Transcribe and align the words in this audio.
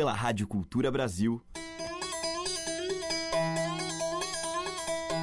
pela 0.00 0.14
Rádio 0.14 0.46
Cultura 0.46 0.90
Brasil. 0.90 1.42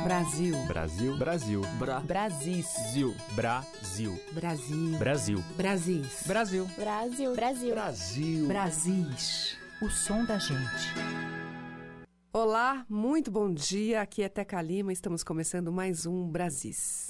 Brasil. 0.04 0.56
Brasil. 0.68 1.18
Brasil. 1.18 1.62
Bra. 1.80 2.00
Brasis. 2.02 2.68
Zil. 2.92 3.16
Brasil. 3.32 4.20
Brasil. 4.34 4.98
Brasil. 5.00 5.44
Brasis. 5.58 6.24
Brasil. 6.28 6.70
Brasil. 6.78 7.34
Brasil. 7.34 7.74
Brasil. 7.74 8.48
Brasis. 8.48 9.58
O 9.82 9.90
som 9.90 10.24
da 10.24 10.38
gente. 10.38 10.94
Olá, 12.32 12.86
muito 12.88 13.32
bom 13.32 13.52
dia. 13.52 14.02
Aqui 14.02 14.22
é 14.22 14.30
Teca 14.30 14.62
Lima. 14.62 14.94
Estamos 14.94 15.24
começando 15.24 15.72
mais 15.72 16.06
um 16.06 16.28
Brasis. 16.28 17.08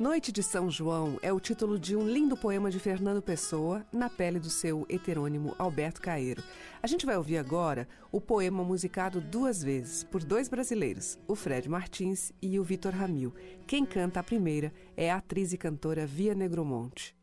Noite 0.00 0.30
de 0.30 0.44
São 0.44 0.70
João 0.70 1.18
é 1.22 1.32
o 1.32 1.40
título 1.40 1.76
de 1.76 1.96
um 1.96 2.08
lindo 2.08 2.36
poema 2.36 2.70
de 2.70 2.78
Fernando 2.78 3.20
Pessoa 3.20 3.84
na 3.92 4.08
pele 4.08 4.38
do 4.38 4.48
seu 4.48 4.86
heterônimo 4.88 5.56
Alberto 5.58 6.00
Caeiro. 6.00 6.40
A 6.80 6.86
gente 6.86 7.04
vai 7.04 7.16
ouvir 7.16 7.36
agora 7.36 7.88
o 8.12 8.20
poema 8.20 8.62
musicado 8.62 9.20
duas 9.20 9.60
vezes 9.60 10.04
por 10.04 10.22
dois 10.22 10.48
brasileiros, 10.48 11.18
o 11.26 11.34
Fred 11.34 11.68
Martins 11.68 12.32
e 12.40 12.60
o 12.60 12.62
Vitor 12.62 12.94
Ramil. 12.94 13.34
Quem 13.66 13.84
canta 13.84 14.20
a 14.20 14.22
primeira 14.22 14.72
é 14.96 15.10
a 15.10 15.16
atriz 15.16 15.52
e 15.52 15.58
cantora 15.58 16.06
Via 16.06 16.32
Negromonte. 16.32 17.16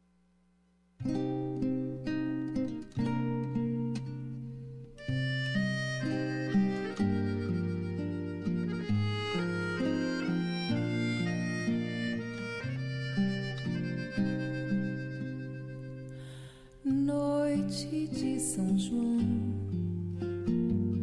São 18.55 18.77
João, 18.77 19.19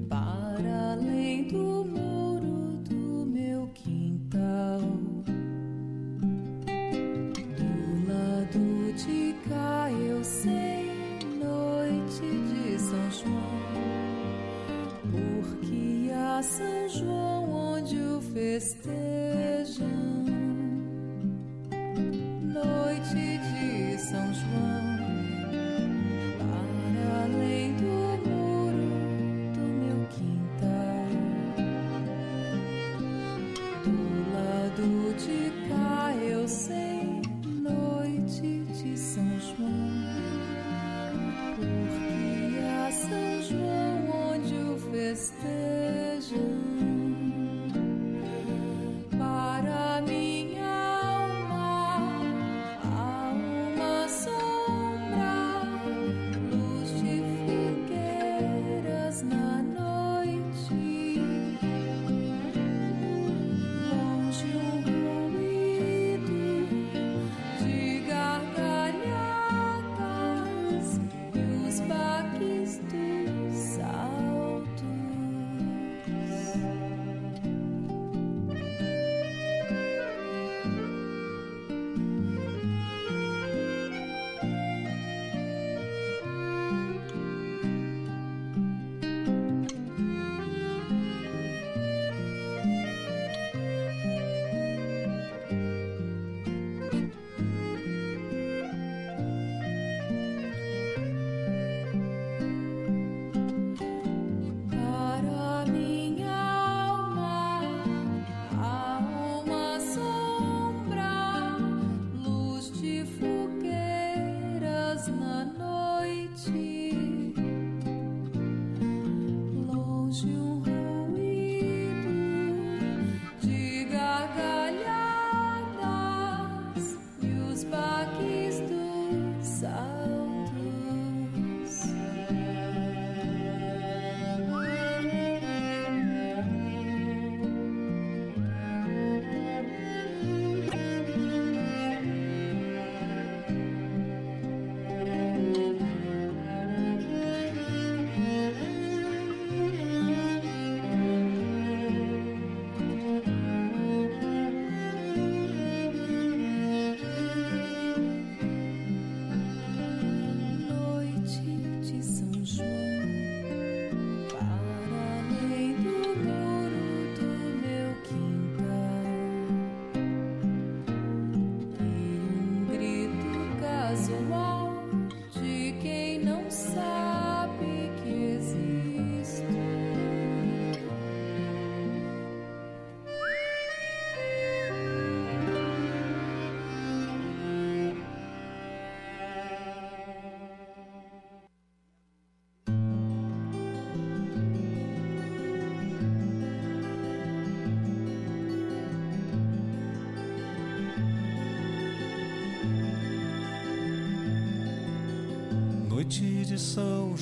para 0.09 0.93
além 0.93 1.49
do 1.49 1.85
muro 1.85 2.79
do 2.89 3.27
meu 3.27 3.69
quintal, 3.75 4.81
do 7.59 8.09
lado 8.09 8.95
de 8.95 9.35
cá 9.47 9.91
eu 9.93 10.25
sei, 10.25 10.87
noite 11.45 12.23
de 12.23 12.79
São 12.79 13.11
João, 13.11 13.61
porque 15.11 16.11
há 16.11 16.43
São 16.43 16.89
João 16.89 16.92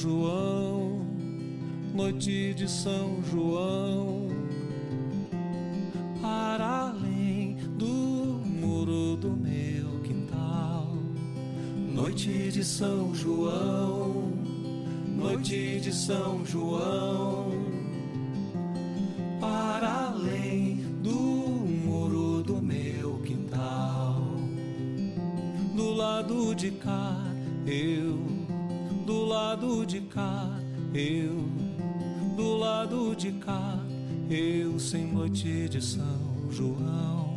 João, 0.01 1.05
noite 1.95 2.55
de 2.55 2.67
São 2.67 3.23
João, 3.23 4.29
para 6.23 6.89
além 6.89 7.59
do 7.77 7.87
muro 7.87 9.17
do 9.17 9.29
meu 9.29 10.01
quintal. 10.03 10.97
Noite 11.93 12.51
de 12.51 12.65
São 12.65 13.15
João, 13.15 14.33
noite 15.07 15.81
de 15.81 15.93
São 15.93 16.47
João, 16.47 17.51
para 19.39 20.07
além 20.15 20.77
do 21.03 21.13
muro 21.13 22.43
do 22.43 22.57
meu 22.63 23.19
quintal. 23.19 24.23
Do 25.77 25.93
lado 25.93 26.55
de 26.55 26.71
cá 26.71 27.30
de 35.71 35.81
São 35.81 36.51
João. 36.51 37.37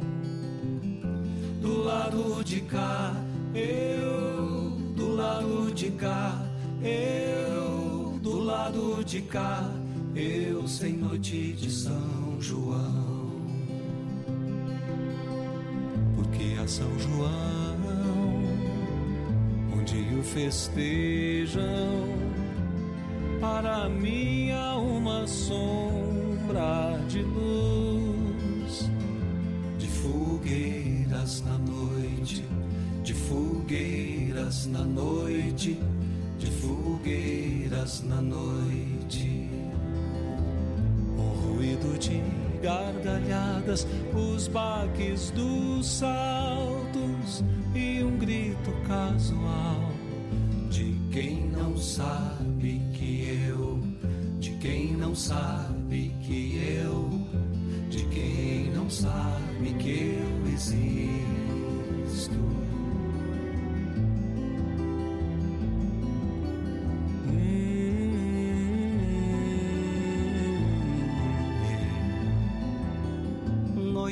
Do 1.61 1.83
lado 1.83 2.43
de 2.43 2.61
cá, 2.61 3.13
eu, 3.53 4.71
do 4.95 5.15
lado 5.15 5.71
de 5.71 5.91
cá, 5.91 6.43
eu, 6.81 8.17
do 8.23 8.39
lado 8.39 9.05
de 9.05 9.21
cá, 9.21 9.71
eu 10.15 10.67
sem 10.67 10.93
noite 10.93 11.53
de 11.53 11.69
São 11.69 12.41
João. 12.41 13.29
Porque 16.15 16.59
a 16.59 16.67
São 16.67 16.89
João, 16.97 17.77
onde 19.77 20.15
o 20.19 20.23
festejam, 20.23 21.61
para 23.39 23.87
mim 23.89 24.49
há 24.49 24.75
uma 24.75 25.27
sombra 25.27 26.99
de 27.07 27.21
luz, 27.21 27.92
fogueiras 30.03 31.41
na 31.45 31.57
noite, 31.59 32.43
de 33.03 33.13
fogueiras 33.13 34.65
na 34.65 34.83
noite, 34.83 35.79
de 36.37 36.51
fogueiras 36.51 38.03
na 38.03 38.21
noite. 38.21 39.49
Um 41.17 41.55
ruído 41.55 41.97
de 41.97 42.21
gargalhadas, 42.61 43.87
os 44.13 44.49
baques 44.49 45.31
dos 45.31 45.87
saltos 45.87 47.41
e 47.73 48.03
um 48.03 48.17
grito 48.17 48.71
casual 48.85 49.89
de 50.69 50.97
quem 51.11 51.49
não 51.49 51.77
sabe 51.77 52.81
que 52.93 53.47
eu, 53.47 53.79
de 54.39 54.51
quem 54.57 54.97
não 54.97 55.15
sabe 55.15 56.13
que 56.21 56.42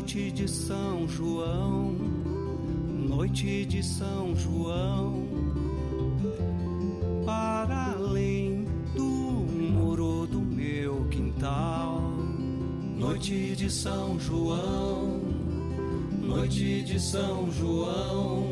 Noite 0.01 0.31
de 0.31 0.47
São 0.49 1.07
João, 1.07 1.95
noite 3.07 3.65
de 3.67 3.83
São 3.83 4.35
João, 4.35 5.27
para 7.23 7.91
além 7.91 8.65
do 8.95 9.03
muro 9.03 10.25
do 10.25 10.41
meu 10.41 11.05
quintal. 11.11 12.01
Noite 12.97 13.55
de 13.55 13.69
São 13.69 14.19
João, 14.19 15.21
noite 16.19 16.81
de 16.81 16.99
São 16.99 17.51
João, 17.51 18.50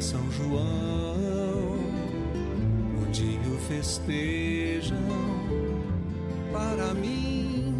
São 0.00 0.32
João, 0.32 1.78
onde 3.06 3.38
o 3.46 3.58
festejam, 3.68 4.96
para 6.50 6.94
mim 6.94 7.74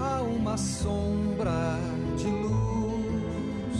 há 0.00 0.22
uma 0.22 0.56
sombra 0.56 1.78
de 2.16 2.26
luz, 2.28 3.76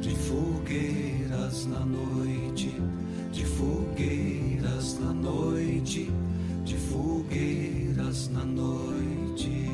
de 0.00 0.14
fogueiras 0.14 1.66
na 1.66 1.80
noite, 1.80 2.80
de 3.32 3.44
fogueiras 3.44 4.96
na 5.00 5.12
noite, 5.12 6.12
de 6.64 6.76
fogueiras 6.76 8.28
na 8.28 8.44
noite. 8.44 9.68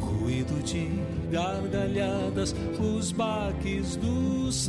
Ruído 0.00 0.62
de 0.64 0.88
gargalhadas, 1.30 2.54
os 2.80 3.12
baques 3.12 3.96
dos 3.96 4.68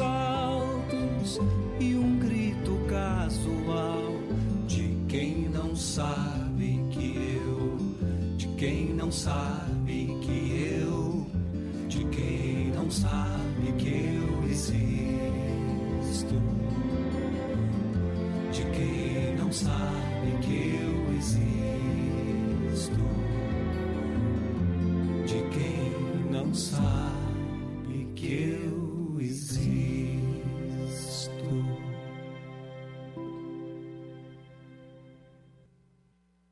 e 1.80 1.94
um 1.96 2.18
grito 2.20 2.80
casual 2.88 4.14
de 4.66 4.98
quem 5.10 5.50
não 5.50 5.76
sabe 5.76 6.82
que 6.90 7.40
eu, 7.46 7.78
de 8.38 8.48
quem 8.56 8.94
não 8.94 9.12
sabe 9.12 9.67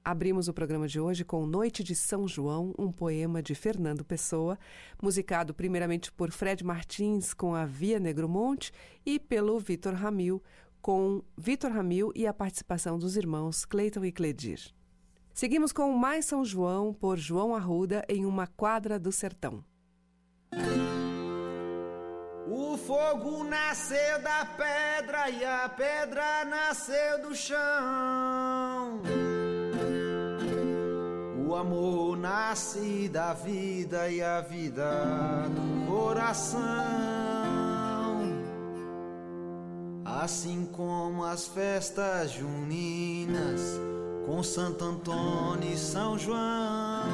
Abrimos 0.08 0.48
o 0.48 0.54
programa 0.54 0.88
de 0.88 1.00
hoje 1.00 1.26
com 1.26 1.48
Noite 1.48 1.84
de 1.84 1.96
São 1.96 2.28
João, 2.28 2.76
um 2.78 2.92
poema 2.92 3.42
de 3.42 3.56
Fernando 3.56 4.06
Pessoa, 4.06 4.56
musicado 5.02 5.52
primeiramente 5.52 6.12
por 6.12 6.30
Fred 6.30 6.64
Martins 6.64 7.34
com 7.34 7.56
a 7.56 7.66
Via 7.66 8.00
Negromonte 8.00 8.72
e 9.04 9.20
pelo 9.20 9.60
Vitor 9.60 9.96
Ramil, 9.96 10.44
com 10.80 11.24
Vitor 11.36 11.72
Ramil 11.72 12.12
e 12.14 12.28
a 12.28 12.34
participação 12.36 13.00
dos 13.00 13.18
irmãos 13.18 13.66
Cleiton 13.66 14.06
e 14.06 14.12
Cledir. 14.12 14.72
Seguimos 15.34 15.72
com 15.72 15.92
Mais 15.92 16.26
São 16.26 16.46
João, 16.46 16.94
por 16.94 17.18
João 17.18 17.56
Arruda, 17.56 18.06
em 18.08 18.28
uma 18.28 18.46
quadra 18.46 19.00
do 19.00 19.12
sertão. 19.12 19.66
O 22.48 22.78
fogo 22.78 23.44
nasceu 23.44 24.22
da 24.22 24.46
pedra 24.46 25.32
e 25.32 25.44
a 25.44 25.68
pedra 25.68 26.46
nasceu 26.46 27.28
do 27.28 27.34
chão. 27.34 29.02
O 31.56 31.58
amor 31.58 32.18
nasce 32.18 33.08
da 33.08 33.32
vida 33.32 34.10
e 34.10 34.22
a 34.22 34.42
vida 34.42 35.48
do 35.50 35.86
coração. 35.90 36.60
Assim 40.04 40.66
como 40.66 41.24
as 41.24 41.48
festas 41.48 42.32
juninas 42.32 43.62
com 44.26 44.44
Santo 44.44 44.84
Antônio 44.84 45.72
e 45.72 45.78
São 45.78 46.20
João, 46.20 47.08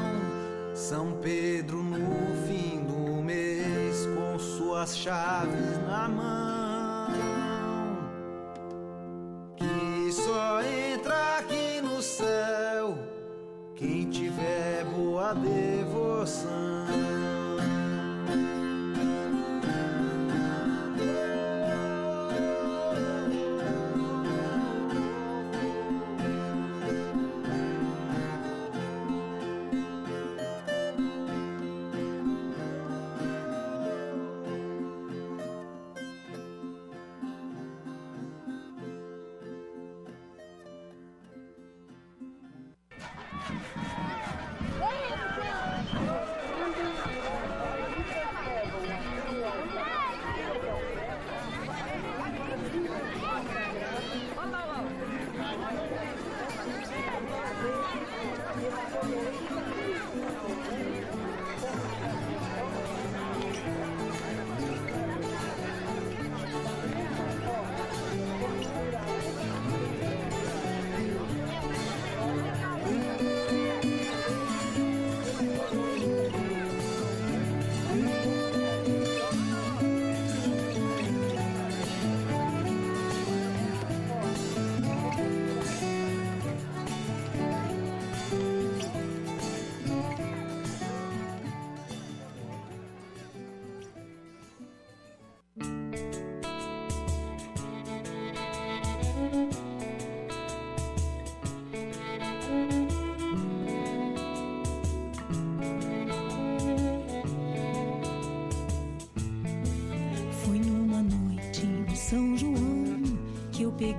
São 0.74 1.20
Pedro 1.22 1.84
no 1.84 2.36
fim 2.48 2.84
do 2.84 3.22
mês 3.22 4.08
com 4.08 4.40
suas 4.40 4.98
chaves 4.98 5.78
na 5.88 6.10
mão. 6.10 7.51
Father. 15.34 15.71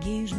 Peguei 0.02 0.24
os 0.24 0.32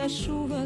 a 0.00 0.08
chuva 0.08 0.64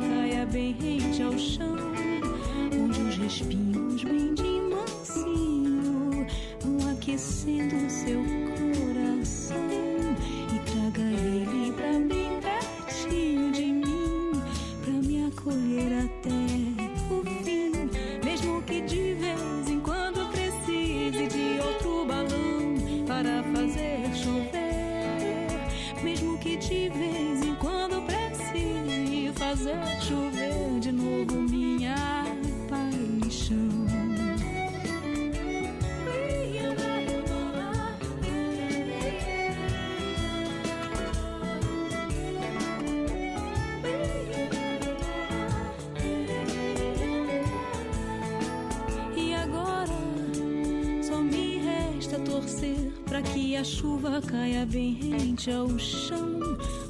a 53.64 53.66
chuva 53.66 54.20
caia 54.20 54.66
bem 54.66 54.92
rente 54.92 55.50
ao 55.50 55.78
chão, 55.78 56.38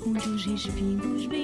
onde 0.04 0.28
os 0.28 0.44
respingos 0.44 1.24
bem 1.26 1.43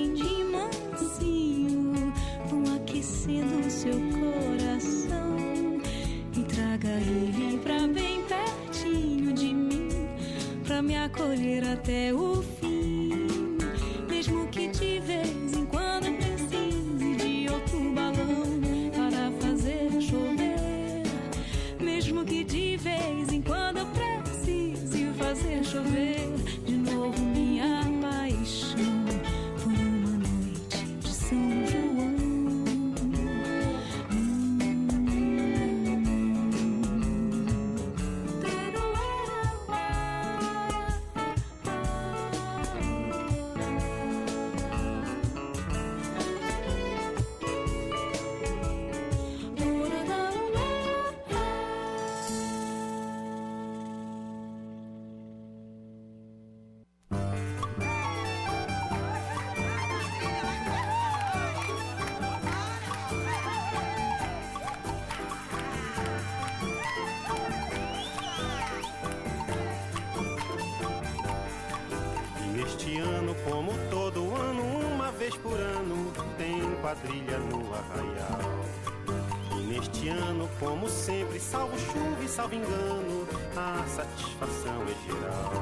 salvo 82.41 82.55
engano, 82.55 83.29
a 83.55 83.85
satisfação 83.87 84.83
é 84.85 84.95
geral. 85.07 85.53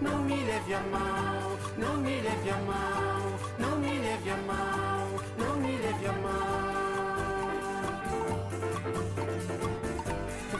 Não 0.00 0.24
me 0.24 0.44
leve 0.44 0.74
a 0.74 0.80
mal, 0.80 1.56
não 1.78 1.96
me 1.98 2.20
leve 2.20 2.50
a 2.50 2.56
mal, 2.56 3.38
não 3.60 3.78
me 3.78 3.98
leve 4.00 4.30
a 4.30 4.36
mal, 4.38 5.06
não 5.38 5.56
me 5.56 5.78
leve 5.78 6.06
a 6.06 6.12
mal. 6.14 6.66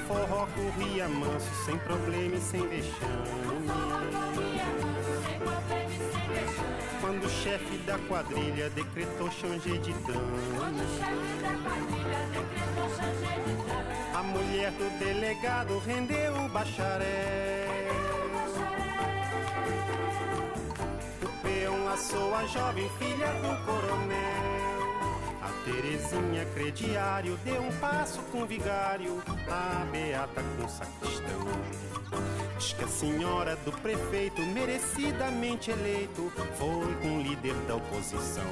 Forró 0.07 0.47
corria 0.55 1.09
manso, 1.09 1.51
sem 1.65 1.77
problema 1.79 2.37
e 2.37 2.41
sem 2.41 2.67
vexame. 2.69 3.67
Quando 7.01 7.25
o 7.25 7.29
chefe 7.29 7.77
da 7.79 7.99
quadrilha 7.99 8.71
decretou 8.71 9.31
changer 9.31 9.79
de 9.79 9.93
dano. 9.93 10.37
A 14.15 14.23
mulher 14.23 14.71
do 14.73 14.99
delegado 14.99 15.79
rendeu 15.79 16.37
o 16.37 16.49
bacharel. 16.49 17.07
O 21.23 21.43
peão 21.43 21.85
laçou 21.85 22.35
a 22.35 22.47
jovem 22.47 22.89
filha 22.99 23.33
do 23.43 23.65
coronel. 23.65 24.56
Terezinha 25.67 26.47
crediário 26.55 27.37
deu 27.45 27.61
um 27.61 27.73
passo 27.81 28.23
com 28.31 28.47
vigário. 28.47 29.21
A 29.49 29.85
Beata 29.91 30.41
com 30.57 30.69
sacristão. 30.69 31.45
Diz 32.57 32.73
que 32.73 32.85
a 32.85 32.89
senhora 32.89 33.57
do 33.57 33.73
prefeito, 33.73 34.41
merecidamente 34.43 35.73
eleito, 35.73 36.33
foi 36.57 36.95
com 37.03 37.21
líder 37.21 37.57
da 37.67 37.75
oposição. 37.75 38.45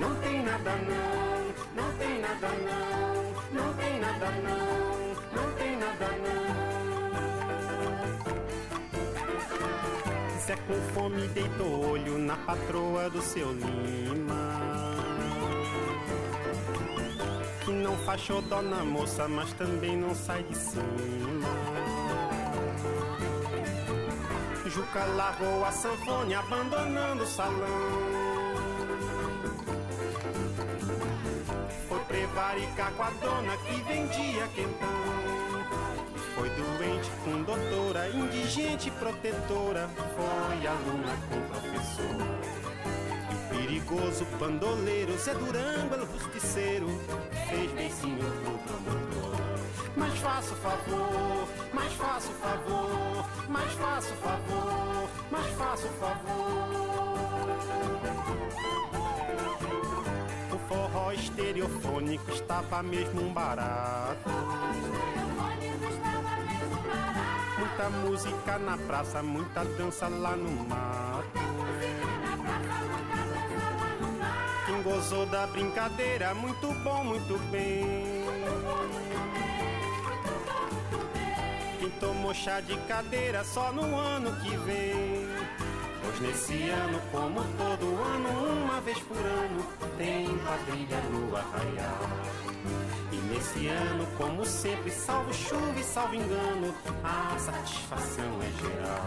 Não 0.00 0.12
tem 0.16 0.42
nada 0.42 0.72
não, 0.74 1.54
não 1.76 1.92
tem 1.96 2.20
nada 2.20 2.48
não, 2.48 3.62
não 3.62 3.72
tem 3.74 4.00
nada 4.00 4.30
não, 4.42 5.14
não 5.32 5.52
tem 5.52 5.76
nada 5.76 6.08
não. 6.08 6.42
Se 10.40 10.52
é 10.52 10.56
com 10.56 10.74
fome, 10.92 11.28
deitou 11.28 11.92
olho 11.92 12.18
na 12.18 12.36
patroa 12.36 13.08
do 13.08 13.22
seu 13.22 13.52
Lima. 13.52 14.91
Não 17.72 17.96
faz 17.98 18.20
xodó 18.20 18.60
na 18.60 18.84
moça, 18.84 19.26
mas 19.26 19.52
também 19.54 19.96
não 19.96 20.14
sai 20.14 20.42
de 20.42 20.54
cima. 20.54 20.82
Juca 24.66 25.04
largou 25.16 25.64
a 25.64 25.72
sanfone, 25.72 26.34
abandonando 26.34 27.24
o 27.24 27.26
salão. 27.26 27.56
Foi 31.88 31.98
prevaricar 32.00 32.92
com 32.92 33.02
a 33.02 33.10
dona 33.10 33.56
que 33.56 33.82
vendia 33.82 34.46
quentão. 34.54 34.88
Foi 36.34 36.50
doente 36.50 37.10
com 37.24 37.42
doutora, 37.42 38.08
indigente 38.10 38.90
protetora, 38.92 39.88
foi 39.96 40.66
aluna 40.66 41.16
com 41.28 41.40
professor. 41.48 42.61
O 43.52 43.54
perigoso 43.54 44.24
pandoleiro, 44.38 45.12
Zé 45.18 45.34
Durango, 45.34 45.94
el 45.94 46.06
justiceiro, 46.06 46.86
fez 47.50 47.70
beicinho 47.72 48.24
pro 48.42 48.58
promotor. 48.58 49.36
Mas 49.94 50.18
faça 50.20 50.54
o 50.54 50.56
favor, 50.56 51.48
mas 51.74 51.92
faça 51.92 52.30
o 52.30 52.34
favor, 52.34 53.28
mas 53.50 53.72
faça 53.74 54.14
o 54.14 54.16
favor, 54.16 55.08
mas 55.30 55.46
faça 55.52 55.86
o 55.86 55.90
favor. 55.90 57.50
O 60.50 60.58
forró 60.66 61.12
estereofônico 61.12 62.30
estava 62.32 62.82
mesmo 62.82 63.20
um 63.20 63.34
barato. 63.34 64.30
Muita 67.58 67.90
música 67.90 68.58
na 68.58 68.78
praça, 68.78 69.22
muita 69.22 69.62
dança 69.62 70.08
lá 70.08 70.34
no 70.36 70.50
mato. 70.64 71.01
Gozou 74.82 75.24
da 75.26 75.46
brincadeira, 75.46 76.34
muito 76.34 76.68
bom, 76.82 77.04
muito 77.04 77.38
bem. 77.50 77.84
Quem 81.78 81.90
tomou 82.00 82.34
chá 82.34 82.60
de 82.60 82.76
cadeira 82.88 83.44
só 83.44 83.72
no 83.72 83.96
ano 83.96 84.34
que 84.40 84.56
vem. 84.58 85.28
Pois 86.02 86.20
nesse 86.20 86.68
ano, 86.68 87.00
como 87.12 87.44
todo 87.56 87.86
ano, 88.02 88.62
uma 88.64 88.80
vez 88.80 88.98
por 89.00 89.16
ano, 89.16 89.64
tem 89.96 90.26
quadrilha 90.38 91.00
no 91.10 91.36
arraial. 91.36 92.08
E 93.12 93.16
nesse 93.16 93.68
ano, 93.68 94.06
como 94.16 94.44
sempre, 94.44 94.90
salvo 94.90 95.32
chuva 95.32 95.78
e 95.78 95.84
salvo 95.84 96.16
engano, 96.16 96.74
a 97.04 97.38
satisfação 97.38 98.24
é 98.42 98.50
geral. 98.60 99.06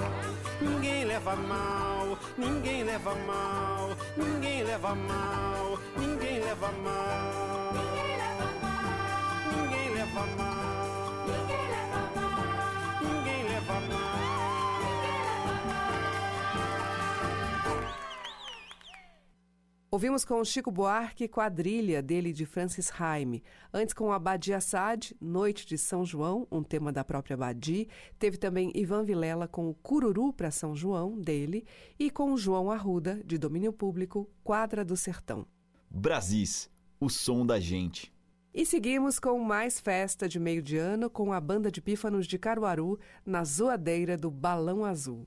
Ninguém 2.38 2.86
leva 2.86 3.15
mal, 3.15 3.94
ninguém 4.17 4.63
leva 4.63 4.95
mal, 4.95 5.80
ninguém 5.97 6.39
leva 6.39 6.71
mal, 6.84 7.73
ninguém 7.73 8.17
leva 8.17 8.45
mal. 8.62 9.62
Ninguém 9.62 9.89
leva 9.93 10.25
mal. 10.38 10.55
Ouvimos 19.95 20.25
com 20.25 20.43
Chico 20.43 20.69
Buarque 20.69 21.25
Quadrilha, 21.25 22.01
dele 22.01 22.34
de 22.34 22.45
Francis 22.45 22.91
Haime. 22.99 23.41
Antes 23.73 23.93
com 23.93 24.12
Abadi 24.12 24.53
Assad, 24.53 25.15
Noite 25.21 25.65
de 25.65 25.77
São 25.77 26.03
João, 26.03 26.45
um 26.51 26.62
tema 26.62 26.91
da 26.91 27.01
própria 27.01 27.36
Abadi. 27.36 27.88
Teve 28.19 28.36
também 28.36 28.73
Ivan 28.75 29.05
Vilela 29.05 29.47
com 29.47 29.69
o 29.69 29.73
Cururu 29.73 30.34
para 30.34 30.51
São 30.51 30.75
João, 30.75 31.17
dele. 31.17 31.65
E 31.97 32.12
com 32.12 32.36
João 32.36 32.69
Arruda, 32.69 33.21
de 33.23 33.38
domínio 33.38 33.71
público, 33.71 34.29
Quadra 34.43 34.84
do 34.84 34.97
Sertão. 34.97 35.47
Brasis, 35.89 36.69
o 36.99 37.10
som 37.10 37.45
da 37.45 37.58
gente. 37.58 38.13
E 38.53 38.65
seguimos 38.65 39.17
com 39.17 39.39
mais 39.39 39.79
festa 39.79 40.27
de 40.27 40.41
meio 40.41 40.62
de 40.62 40.75
ano 40.75 41.10
com 41.10 41.31
a 41.31 41.39
banda 41.39 41.71
de 41.71 41.81
pífanos 41.81 42.27
de 42.27 42.38
Caruaru 42.38 42.99
na 43.25 43.45
zoadeira 43.45 44.17
do 44.17 44.29
Balão 44.29 44.84
Azul. 44.84 45.25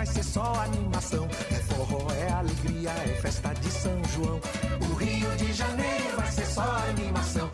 Vai 0.00 0.06
ser 0.06 0.24
só 0.24 0.54
animação. 0.64 1.28
É 1.50 1.54
forró, 1.56 2.10
é 2.12 2.32
alegria, 2.32 2.90
é 2.90 3.20
festa 3.20 3.52
de 3.52 3.70
São 3.70 4.02
João. 4.14 4.40
O 4.90 4.94
Rio 4.94 5.30
de 5.36 5.52
Janeiro 5.52 6.16
vai 6.16 6.32
ser 6.32 6.46
só 6.46 6.62
animação. 6.88 7.49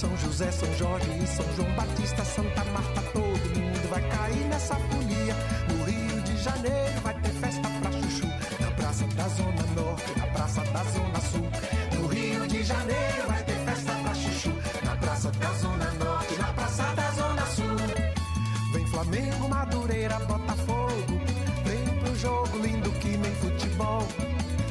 São 0.00 0.16
José, 0.16 0.50
São 0.50 0.74
Jorge 0.78 1.10
e 1.22 1.26
São 1.26 1.44
João 1.54 1.70
Batista, 1.74 2.24
Santa 2.24 2.64
Marta, 2.72 3.02
todo 3.12 3.60
mundo 3.60 3.90
vai 3.90 4.00
cair 4.08 4.46
nessa 4.46 4.74
folia. 4.74 5.36
No 5.68 5.84
Rio 5.84 6.22
de 6.22 6.38
Janeiro 6.38 7.00
vai 7.02 7.12
ter 7.20 7.28
festa 7.28 7.68
pra 7.68 7.92
chuchu. 7.92 8.26
Na 8.60 8.70
Praça 8.70 9.06
da 9.08 9.28
Zona 9.28 9.62
Norte, 9.76 10.18
na 10.18 10.26
Praça 10.28 10.60
da 10.64 10.84
Zona 10.84 11.20
Sul. 11.20 11.50
No 12.00 12.06
Rio 12.06 12.46
de 12.46 12.62
Janeiro 12.62 13.26
vai 13.28 13.42
ter 13.44 13.58
festa 13.66 13.92
pra 13.92 14.14
chuchu. 14.14 14.52
Na 14.82 14.96
Praça 14.96 15.30
da 15.32 15.52
Zona 15.52 15.92
Norte, 16.02 16.34
na 16.36 16.52
Praça 16.54 16.82
da 16.94 17.10
Zona 17.10 17.46
Sul. 17.46 18.72
Vem 18.72 18.86
Flamengo, 18.86 19.48
Madureira, 19.50 20.18
Botafogo. 20.20 21.20
Vem 21.62 21.98
pro 21.98 22.16
jogo 22.16 22.56
lindo 22.56 22.90
que 22.92 23.18
nem 23.18 23.34
futebol. 23.34 24.08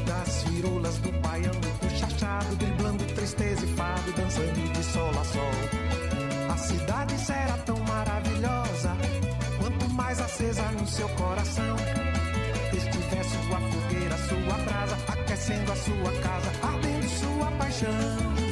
Das 0.07 0.41
firulas 0.41 0.97
do 0.97 1.11
baião 1.21 1.68
dançando 4.13 4.73
de 4.73 4.83
sol 4.83 5.09
a 5.09 5.23
sol. 5.23 5.51
A 6.51 6.57
cidade 6.57 7.17
será 7.19 7.57
tão 7.65 7.77
maravilhosa, 7.79 8.97
quanto 9.59 9.89
mais 9.89 10.19
acesa 10.19 10.63
no 10.71 10.87
seu 10.87 11.09
coração. 11.09 11.75
Estiver 12.73 13.23
sua 13.23 13.59
fogueira, 13.59 14.17
sua 14.17 14.57
brasa, 14.65 14.97
aquecendo 15.07 15.71
a 15.71 15.75
sua 15.75 16.11
casa, 16.21 16.51
ardendo 16.63 17.09
sua 17.09 17.51
paixão. 17.51 18.48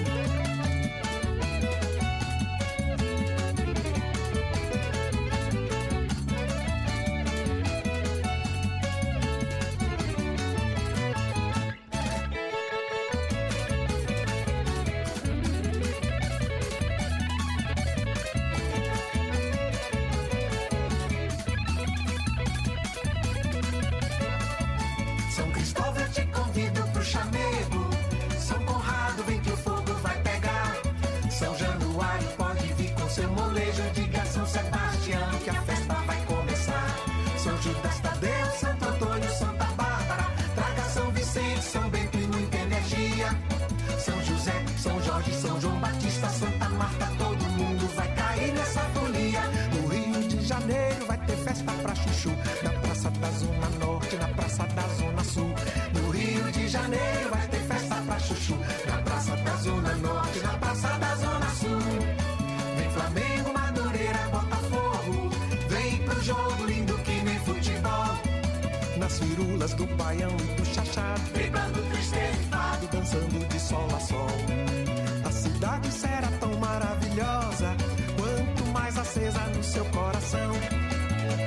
Maravilhosa, 77.18 77.76
quanto 78.16 78.66
mais 78.72 78.98
acesa 78.98 79.40
no 79.56 79.64
seu 79.64 79.86
coração. 79.86 80.52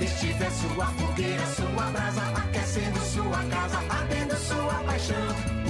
Estiver 0.01 0.51
sua 0.51 0.87
fogueira, 0.87 1.47
sua 1.47 1.91
brasa, 1.91 2.23
aquecendo 2.37 2.99
sua 3.01 3.45
casa, 3.45 3.79
ardendo 3.89 4.37
sua 4.37 4.75
paixão. 4.85 5.17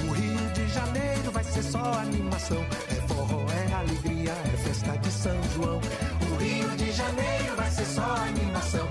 O 0.07 0.11
Rio 0.11 0.49
de 0.53 0.67
Janeiro 0.73 1.31
vai 1.31 1.43
ser 1.43 1.63
só 1.63 1.93
animação. 1.93 2.65
É 2.89 3.07
forró, 3.07 3.45
é 3.49 3.73
alegria, 3.73 4.31
é 4.31 4.57
festa 4.57 4.97
de 4.97 5.11
São 5.11 5.43
João. 5.55 5.81
O 6.31 6.35
Rio 6.37 6.69
de 6.77 6.91
Janeiro 6.91 7.55
vai 7.55 7.69
ser 7.69 7.85
só 7.85 8.15
animação. 8.15 8.89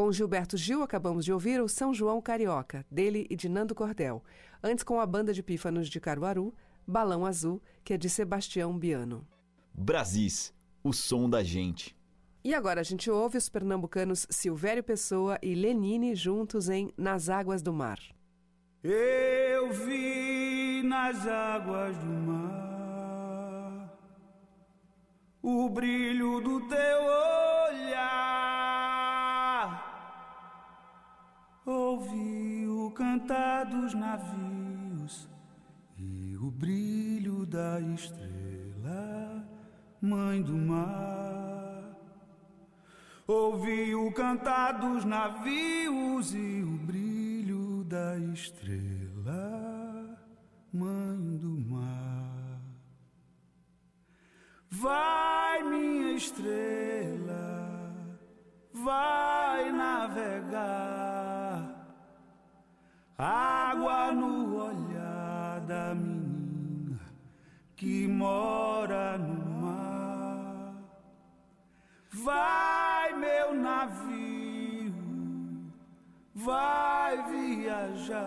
Com 0.00 0.10
Gilberto 0.10 0.56
Gil, 0.56 0.82
acabamos 0.82 1.26
de 1.26 1.30
ouvir 1.30 1.60
o 1.60 1.68
São 1.68 1.92
João 1.92 2.22
Carioca, 2.22 2.86
dele 2.90 3.26
e 3.28 3.36
de 3.36 3.50
Nando 3.50 3.74
Cordel. 3.74 4.24
Antes, 4.62 4.82
com 4.82 4.98
a 4.98 5.04
banda 5.04 5.30
de 5.30 5.42
pífanos 5.42 5.90
de 5.90 6.00
Caruaru, 6.00 6.54
Balão 6.86 7.26
Azul, 7.26 7.60
que 7.84 7.92
é 7.92 7.98
de 7.98 8.08
Sebastião 8.08 8.78
Biano. 8.78 9.28
Brasis, 9.74 10.54
o 10.82 10.90
som 10.90 11.28
da 11.28 11.42
gente. 11.42 11.94
E 12.42 12.54
agora 12.54 12.80
a 12.80 12.82
gente 12.82 13.10
ouve 13.10 13.36
os 13.36 13.50
pernambucanos 13.50 14.26
Silvério 14.30 14.82
Pessoa 14.82 15.38
e 15.42 15.54
Lenine 15.54 16.14
juntos 16.14 16.70
em 16.70 16.90
Nas 16.96 17.28
Águas 17.28 17.60
do 17.60 17.70
Mar. 17.70 18.00
Eu 18.82 19.70
vi 19.70 20.82
nas 20.82 21.26
águas 21.26 21.94
do 21.98 22.06
mar 22.06 23.94
o 25.42 25.68
brilho 25.68 26.40
do 26.40 26.58
teu 26.68 27.02
olhar. 27.02 28.29
Ouvi 31.66 32.66
o 32.66 32.90
cantar 32.92 33.66
dos 33.66 33.92
navios 33.92 35.28
e 35.98 36.34
o 36.36 36.50
brilho 36.50 37.44
da 37.44 37.78
estrela, 37.80 39.44
mãe 40.00 40.42
do 40.42 40.56
mar. 40.56 41.98
Ouvi 43.26 43.94
o 43.94 44.10
cantar 44.12 44.80
dos 44.80 45.04
navios 45.04 46.34
e 46.34 46.62
o 46.62 46.78
brilho 46.86 47.84
da 47.84 48.18
estrela, 48.18 50.18
mãe 50.72 51.36
do 51.36 51.60
mar. 51.70 52.58
Vai, 54.70 55.62
minha 55.64 56.12
estrela, 56.12 57.92
vai 58.72 59.70
navegar. 59.72 60.99
Água 63.22 64.12
no 64.12 64.56
olhar 64.56 65.60
da 65.60 65.94
menina 65.94 66.98
que 67.76 68.08
mora 68.08 69.18
no 69.18 69.60
mar. 69.60 70.74
Vai, 72.12 73.12
meu 73.14 73.54
navio, 73.54 74.94
vai 76.34 77.22
viajar, 77.30 78.18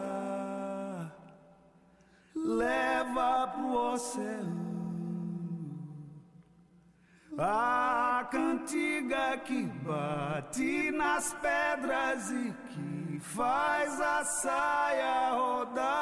leva 2.35 3.47
pro 3.47 3.93
oceano 3.93 4.62
a 7.37 8.27
cantiga 8.29 9.37
que 9.39 9.63
bate 9.63 10.91
nas 10.91 11.33
pedras 11.35 12.29
e 12.29 12.53
que 12.69 13.19
faz 13.19 13.99
a 13.99 14.23
saia 14.23 15.31
rodada. 15.31 15.93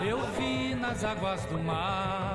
Eu 0.00 0.20
vi 0.38 0.74
nas 0.74 1.02
águas 1.02 1.44
do 1.46 1.58
mar 1.58 2.27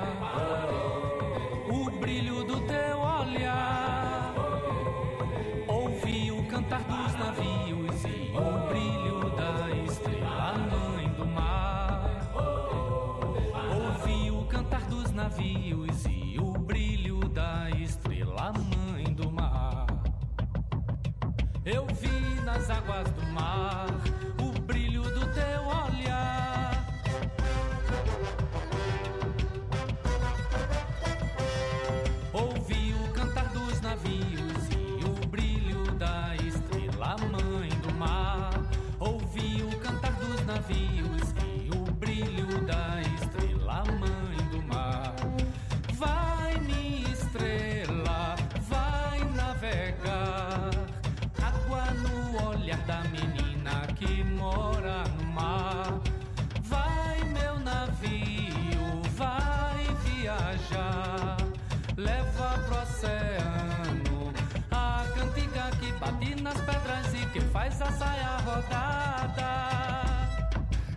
e 67.84 67.92
que 67.92 67.92
faz 67.92 67.92
a 67.92 67.92
saia 67.92 68.38
rodada. 68.46 69.52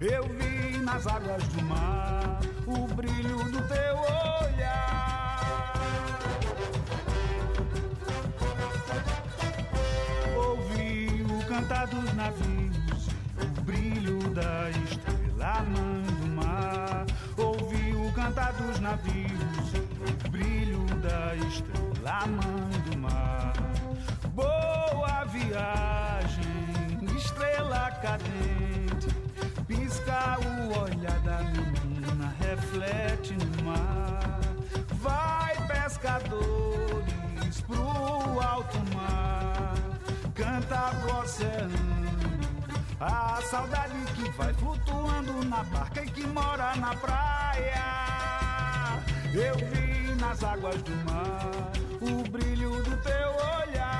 Eu 0.01 0.25
vi 0.25 0.79
nas 0.79 1.07
águas 1.07 1.43
do 1.49 1.63
mar 1.63 2.41
o 2.67 2.87
brilho 2.95 3.39
do 3.51 3.63
teu 3.69 3.97
olhar. 4.45 5.73
Ouvi 10.37 11.25
o 11.31 11.45
cantar 11.47 11.87
dos 11.89 12.13
navios, 12.15 13.09
o 13.41 13.47
brilho 13.63 14.19
da 14.31 14.71
estrela 14.71 15.63
mãe 15.63 16.03
do 16.21 16.27
mar. 16.29 17.07
Ouvi 17.37 17.95
o 17.95 18.13
cantar 18.13 18.53
dos 18.55 18.81
navios, 18.81 19.75
o 20.25 20.29
brilho 20.31 20.85
da 21.03 21.35
estrela 21.37 22.27
mãe 22.27 22.81
do 22.91 22.99
mar. 22.99 23.53
Boa 24.35 25.25
viagem, 25.25 25.96
cadente, 28.07 29.09
pisca 29.67 30.39
o 30.39 30.79
olhar 30.85 31.19
da 31.23 31.43
menina, 31.43 32.33
reflete 32.39 33.35
no 33.35 33.65
mar. 33.65 34.41
Vai, 35.03 35.57
pescadores, 35.67 37.61
pro 37.67 38.41
alto 38.41 38.79
mar, 38.95 39.75
canta 40.35 40.95
pro 41.01 41.19
oceano. 41.19 41.97
A 43.01 43.41
saudade 43.51 43.95
que 44.15 44.31
vai 44.31 44.55
flutuando 44.55 45.45
na 45.45 45.65
barca 45.65 46.03
e 46.03 46.11
que 46.11 46.27
mora 46.29 46.77
na 46.77 46.95
praia. 46.95 47.87
Eu 49.35 49.57
vi 49.57 50.15
nas 50.15 50.43
águas 50.45 50.81
do 50.83 50.97
mar 51.05 51.73
o 52.01 52.31
brilho 52.31 52.71
do 52.85 52.97
teu 53.03 53.31
olhar. 53.61 53.96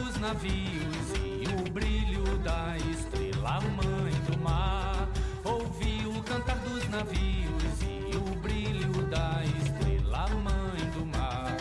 Dos 0.00 0.16
navios 0.18 1.12
e 1.22 1.44
o 1.54 1.70
brilho 1.72 2.24
da 2.38 2.74
estrela 2.90 3.60
mãe 3.60 4.12
do 4.26 4.38
mar. 4.38 5.06
Ouvi 5.44 6.06
o 6.06 6.22
cantar 6.22 6.56
dos 6.60 6.88
navios 6.88 7.82
e 7.82 8.16
o 8.16 8.40
brilho 8.40 9.06
da 9.08 9.42
estrela 9.58 10.26
mãe 10.28 10.90
do 10.94 11.04
mar. 11.04 11.56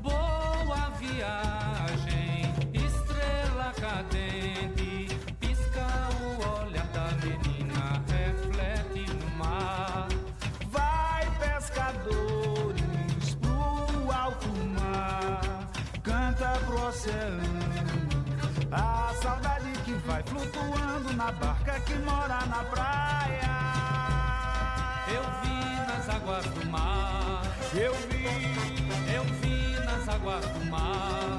Boa 0.00 0.90
viagem, 0.98 2.52
estrela 2.72 3.72
cadente, 3.80 5.16
pisca 5.38 5.86
o 6.20 6.64
olhar 6.64 6.86
da 6.88 7.08
menina, 7.22 8.02
reflete 8.08 9.06
no 9.14 9.30
mar. 9.36 10.08
Vai, 10.68 11.30
pescadores, 11.38 13.34
pro 13.40 14.12
alto 14.12 14.48
mar, 14.74 15.70
canta 16.02 16.58
pro 16.66 16.88
oceano. 16.88 17.51
A 18.74 19.12
saudade 19.20 19.70
que 19.84 19.92
vai 20.06 20.22
flutuando 20.22 21.12
na 21.14 21.30
barca 21.32 21.78
que 21.80 21.94
mora 21.96 22.46
na 22.46 22.64
praia. 22.64 23.52
Eu 25.08 25.22
vi 25.42 25.92
nas 25.92 26.08
águas 26.08 26.46
do 26.46 26.66
mar. 26.70 27.42
Eu 27.74 27.92
vi, 28.08 28.24
Eu 29.14 29.24
vi 29.24 29.78
nas 29.84 30.08
águas 30.08 30.46
do 30.46 30.64
mar. 30.70 31.38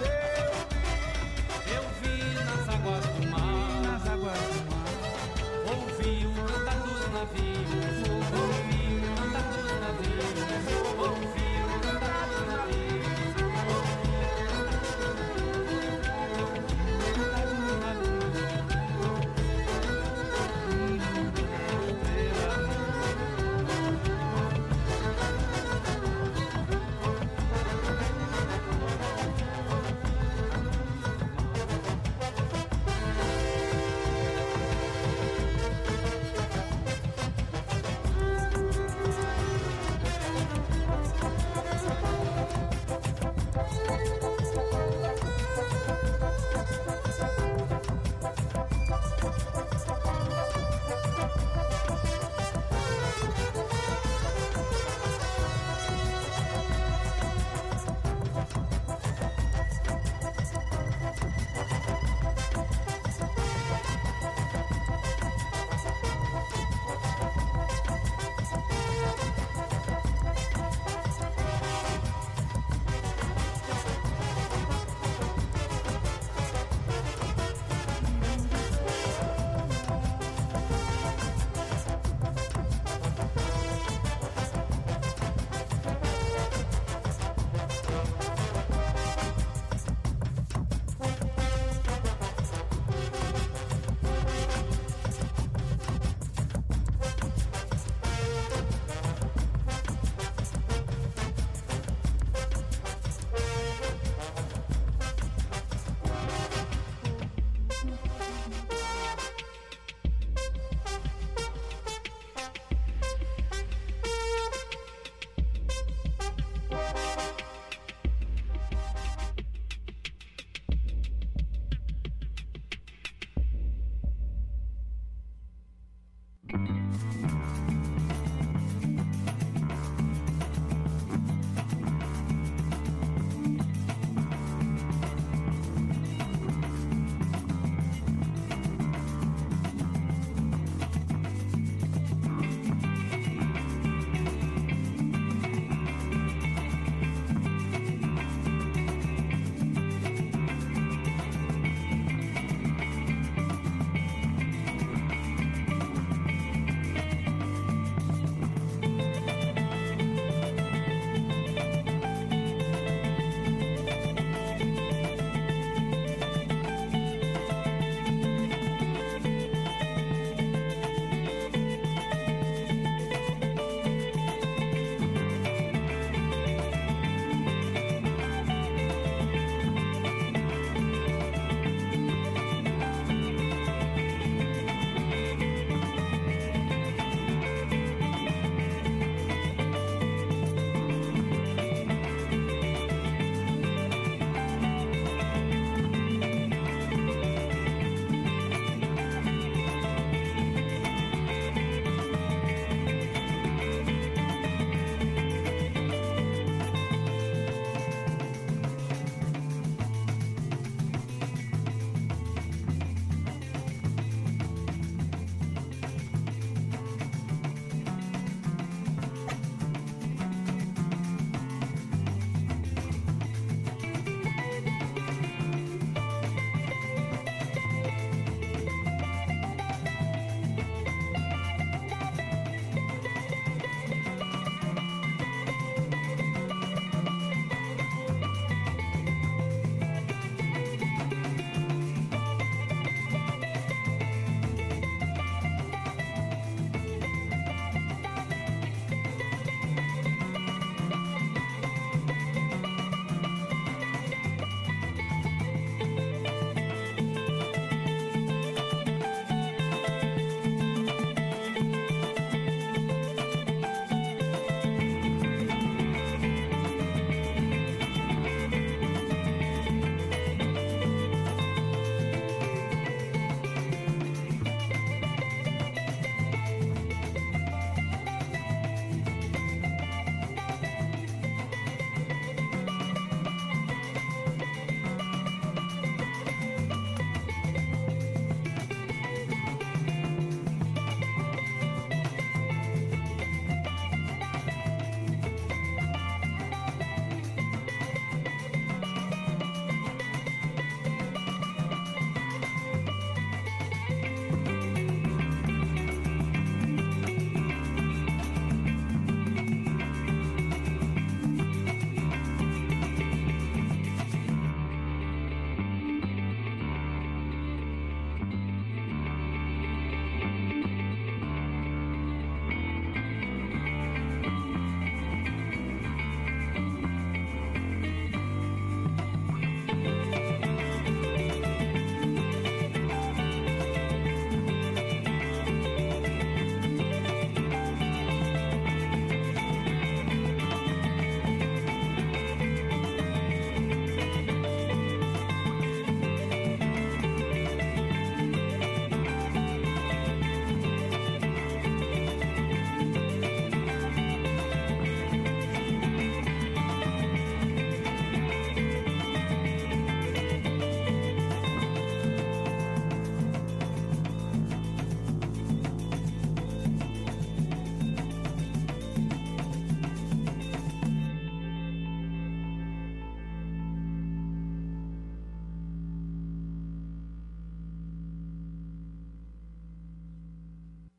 Eu 1.66 1.84
vi 2.02 2.36
nas 2.46 2.70
águas 2.70 3.04
do 3.04 3.28
mar. 3.32 3.82
nas 3.82 4.08
águas 4.08 4.38
do 4.38 4.62
mar. 4.70 4.84
Ouvi 5.76 6.28
o 6.28 6.34
cantar 6.46 6.78
dos 6.82 7.14
navios. 7.14 7.83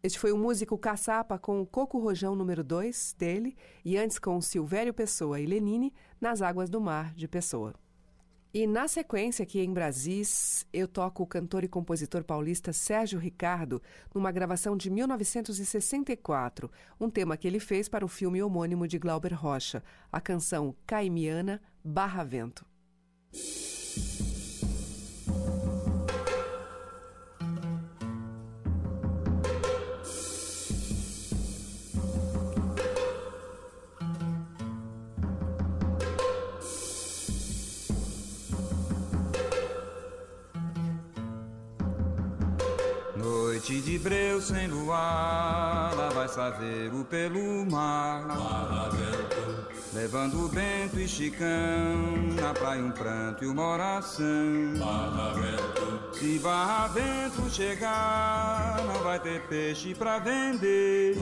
Este 0.04 0.18
foi 0.18 0.32
o 0.32 0.36
músico 0.36 0.76
Caçapa 0.76 1.38
com 1.38 1.62
o 1.62 1.66
Coco 1.66 1.98
Rojão 1.98 2.36
número 2.36 2.62
2 2.62 3.16
dele 3.18 3.56
e 3.82 3.96
antes 3.96 4.18
com 4.18 4.38
Silvério 4.38 4.92
Pessoa 4.92 5.40
e 5.40 5.46
Lenine 5.46 5.94
nas 6.20 6.42
Águas 6.42 6.68
do 6.68 6.78
Mar 6.78 7.14
de 7.14 7.26
Pessoa. 7.26 7.72
E 8.52 8.66
na 8.66 8.86
sequência, 8.86 9.44
aqui 9.44 9.60
em 9.60 9.72
Brasis, 9.72 10.66
eu 10.74 10.86
toco 10.86 11.22
o 11.22 11.26
cantor 11.26 11.64
e 11.64 11.68
compositor 11.68 12.22
paulista 12.22 12.70
Sérgio 12.70 13.18
Ricardo 13.18 13.80
numa 14.14 14.30
gravação 14.30 14.76
de 14.76 14.90
1964, 14.90 16.70
um 17.00 17.08
tema 17.08 17.34
que 17.38 17.48
ele 17.48 17.58
fez 17.58 17.88
para 17.88 18.04
o 18.04 18.08
filme 18.08 18.42
homônimo 18.42 18.86
de 18.86 18.98
Glauber 18.98 19.32
Rocha, 19.32 19.82
a 20.12 20.20
canção 20.20 20.76
Caimiana 20.86 21.62
Barra 21.82 22.22
Vento. 22.24 22.66
De 43.84 43.98
breu 43.98 44.40
sem 44.40 44.66
luar, 44.66 45.94
lá 45.94 46.08
vai 46.14 46.26
saveiro 46.26 47.04
pelo 47.04 47.66
mar. 47.70 48.24
Levando 49.92 50.46
o 50.46 50.48
bento 50.48 50.98
e 50.98 51.06
chicão, 51.06 51.46
na 52.40 52.54
praia 52.54 52.82
um 52.82 52.90
pranto 52.90 53.44
e 53.44 53.46
uma 53.46 53.62
oração. 53.62 54.24
Se 56.14 56.38
barra 56.38 56.88
vento 56.88 57.50
chegar, 57.50 58.82
não 58.86 59.02
vai 59.02 59.20
ter 59.20 59.42
peixe 59.48 59.94
pra 59.94 60.18
vender. 60.18 61.18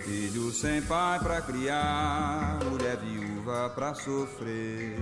Filho 0.00 0.52
sem 0.52 0.82
pai 0.82 1.18
pra 1.18 1.40
criar, 1.40 2.58
mulher 2.70 2.98
viúva 2.98 3.70
pra 3.70 3.94
sofrer. 3.94 5.00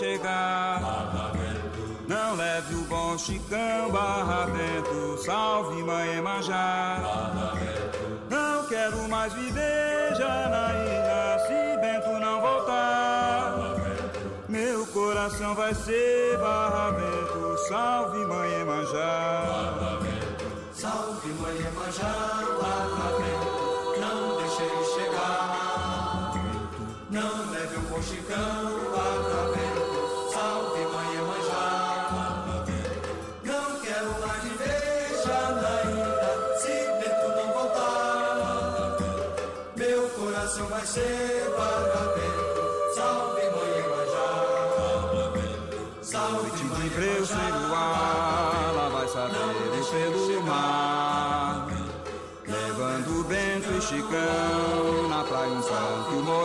Chegar. 0.00 0.80
Não 2.08 2.34
leve 2.34 2.74
o 2.74 2.84
bom 2.84 3.18
chicão, 3.18 3.90
barra 3.92 4.46
vento, 4.46 5.18
salve 5.22 5.82
mãe 5.82 6.16
vento, 6.16 7.02
Não 8.30 8.66
quero 8.66 9.06
mais 9.10 9.30
viver, 9.34 10.14
Janaína, 10.16 11.38
se 11.46 11.76
Bento 11.80 12.18
não 12.18 12.40
voltar. 12.40 13.54
Meu 14.48 14.86
coração 14.86 15.54
vai 15.54 15.74
ser 15.74 16.38
barra 16.38 16.92
vento, 16.92 17.58
salve 17.68 18.24
mãe 18.24 18.54
vento. 18.54 20.00
Salve 20.72 21.28
mãe 21.34 21.58
Emanjá, 21.58 22.29
chicão, 54.10 55.08
na 55.08 55.22
praia 55.24 55.52
um 55.52 55.62
canto 55.62 56.12
e 56.12 56.18
uma. 56.18 56.40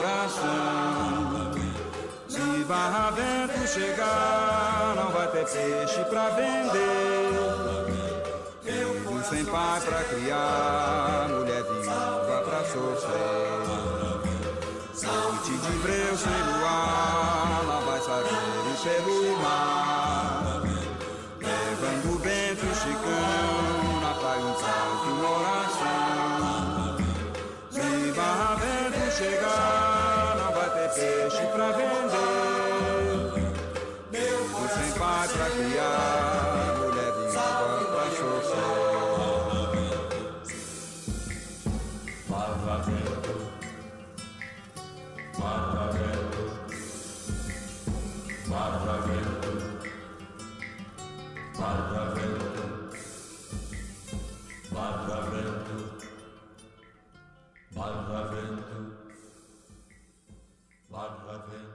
Se 2.28 2.64
barra 2.66 3.12
vento 3.12 3.68
chegar, 3.68 4.94
não 4.96 5.12
vai 5.12 5.28
ter 5.28 5.46
peixe 5.46 6.06
pra 6.06 6.30
vender. 6.30 7.32
Filho 8.62 9.24
sem 9.30 9.46
pai 9.46 9.82
pra 9.82 10.04
criar, 10.04 11.28
mulher 11.30 11.64
viúva 11.64 12.44
pra 12.46 12.64
sofrer. 12.66 13.86
Noite 15.04 15.52
de 15.52 15.78
breu 15.80 16.18
sem 16.18 16.44
luar, 16.44 17.64
lá 17.68 17.80
vai 17.86 18.02
saber 18.02 18.76
pelo 18.84 19.38
mar. 19.42 19.95
Peixe 31.06 31.46
pra 31.54 31.72
vender. 31.72 31.96
Filho 34.12 34.70
sem 34.70 34.92
pai 35.00 35.28
pra 35.28 35.48
criar, 35.50 36.76
mulher 36.80 37.12
viúva 37.14 37.86
pra 37.92 38.06
sofrer. 38.16 38.76
Barra 42.28 42.78
vento, 42.86 43.34
barra 54.74 55.12
vento, 55.34 55.76
barra 57.76 58.24
vento, 58.24 58.95
barra 60.96 61.38
vento, 61.50 61.75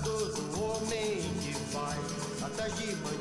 Coitado 0.00 0.32
do 0.32 0.64
homem 0.64 1.20
que 1.42 1.52
vai 1.72 1.98
atrás 2.42 2.74
de 2.78 2.86
mandinga 2.96 3.19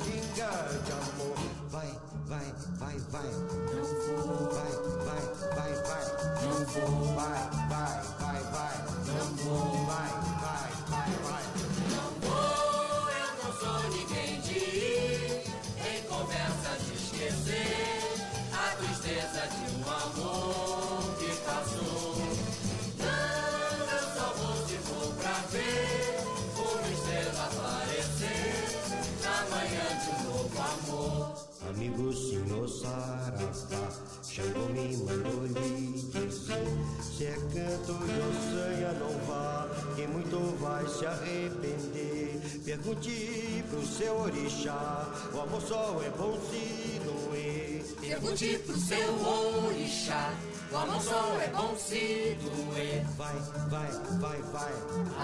Pergunte 42.82 43.66
pro 43.70 43.86
seu 43.86 44.22
orixá, 44.22 45.06
o 45.34 45.42
amor 45.42 45.62
só 45.62 46.02
é 46.02 46.10
bom 46.12 46.40
se 46.50 47.02
doer. 47.04 47.84
Pergunte 48.00 48.58
pro 48.60 48.80
seu 48.80 49.28
orixá, 49.66 50.34
o 50.72 50.78
amor 50.78 51.02
só 51.02 51.38
é 51.42 51.48
bom 51.50 51.76
se 51.76 52.38
doer. 52.42 53.06
Vai, 53.18 53.36
vai, 53.70 53.92
vai, 54.22 54.42
vai, 54.44 54.72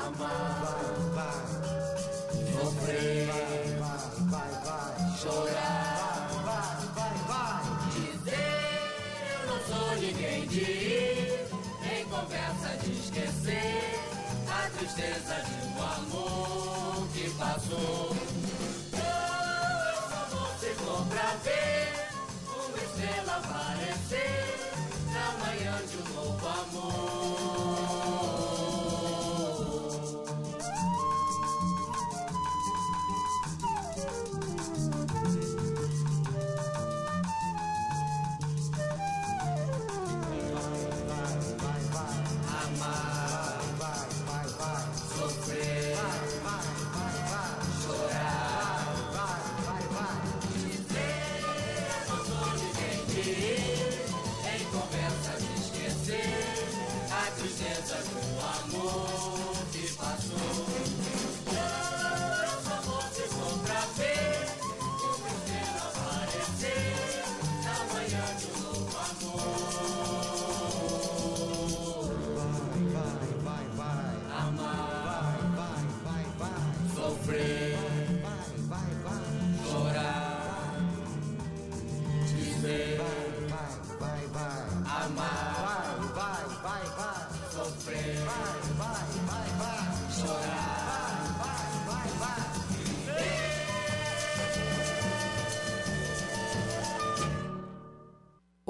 amar, 0.05 1.13
vai, 1.13 1.23
vai 1.23 1.85
sofrer, 2.59 3.25
Vai, 3.27 3.79
vai, 3.79 4.51
vai, 4.51 4.51
vai. 4.65 5.17
Chorar, 5.17 6.29
Vai, 6.43 6.87
vai, 6.93 7.13
vai. 7.25 7.63
Dizer 7.93 8.99
eu 9.31 9.47
não 9.47 9.59
sou 9.63 9.95
ninguém 9.95 10.45
de 10.47 10.59
ir 10.59 11.47
em 11.99 12.05
conversa 12.09 12.77
de 12.83 12.91
esquecer 12.91 13.94
tristeza 14.77 15.35
de 15.35 15.67
um 15.67 15.81
amor 15.81 17.07
que 17.13 17.29
passou. 17.31 18.15
Eu 18.93 19.95
só 20.09 20.83
vou 20.83 21.05
pra 21.05 21.35
ver 21.43 22.09
uma 22.47 22.77
estrela 22.77 23.37
aparecer 23.37 24.59
na 25.13 25.45
manhã 25.45 25.79
de 25.89 25.97
um 25.97 26.13
novo 26.13 26.47
amor. 26.47 27.24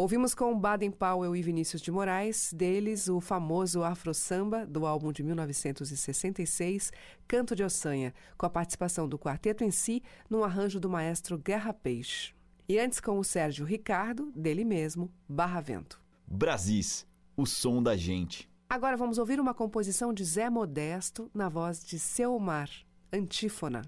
Ouvimos 0.05 0.35
com 0.35 0.55
Baden 0.55 0.91
Powell 0.91 1.35
e 1.35 1.41
Vinícius 1.41 1.81
de 1.81 1.89
Moraes, 1.89 2.53
deles 2.53 3.09
o 3.09 3.19
famoso 3.19 3.83
Afro 3.83 4.13
Samba, 4.13 4.63
do 4.63 4.85
álbum 4.85 5.11
de 5.11 5.23
1966, 5.23 6.91
Canto 7.27 7.55
de 7.55 7.63
Ossanha, 7.63 8.13
com 8.37 8.45
a 8.45 8.49
participação 8.51 9.09
do 9.09 9.17
quarteto 9.17 9.63
em 9.63 9.71
si, 9.71 10.03
num 10.29 10.43
arranjo 10.43 10.79
do 10.79 10.87
maestro 10.87 11.39
Guerra 11.39 11.73
Peixe. 11.73 12.35
E 12.69 12.77
antes 12.77 12.99
com 12.99 13.17
o 13.17 13.23
Sérgio 13.23 13.65
Ricardo, 13.65 14.31
dele 14.35 14.63
mesmo, 14.63 15.11
Barra 15.27 15.59
Vento. 15.59 15.99
Brasis, 16.27 17.07
o 17.35 17.47
som 17.47 17.81
da 17.81 17.97
gente. 17.97 18.47
Agora 18.69 18.95
vamos 18.95 19.17
ouvir 19.17 19.39
uma 19.39 19.55
composição 19.55 20.13
de 20.13 20.23
Zé 20.23 20.51
Modesto, 20.51 21.31
na 21.33 21.49
voz 21.49 21.83
de 21.83 21.97
Seu 21.97 22.37
Mar, 22.37 22.69
Antífona. 23.11 23.81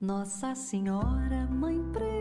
Nossa 0.00 0.54
Senhora, 0.54 1.46
Mãe 1.48 1.82
Preta 1.92 2.13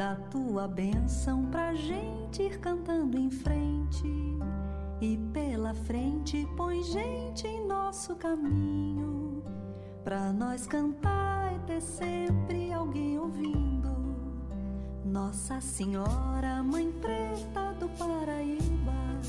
dá 0.00 0.16
tua 0.30 0.66
bênção 0.66 1.44
pra 1.50 1.74
gente 1.74 2.42
ir 2.42 2.58
cantando 2.58 3.18
em 3.18 3.30
frente. 3.30 4.08
E 4.98 5.18
pela 5.30 5.74
frente 5.74 6.48
põe 6.56 6.82
gente 6.84 7.46
em 7.46 7.66
nosso 7.66 8.16
caminho, 8.16 9.44
pra 10.02 10.32
nós 10.32 10.66
cantar 10.66 11.54
e 11.54 11.58
ter 11.66 11.82
sempre 11.82 12.72
alguém 12.72 13.18
ouvindo. 13.18 13.90
Nossa 15.04 15.60
Senhora, 15.60 16.62
Mãe 16.62 16.90
Preta 16.92 17.74
do 17.78 17.86
Paraíba, 17.90 19.20